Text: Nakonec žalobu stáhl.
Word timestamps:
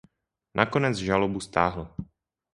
Nakonec 0.55 0.97
žalobu 0.97 1.39
stáhl. 1.41 1.95